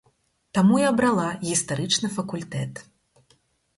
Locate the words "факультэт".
2.17-2.85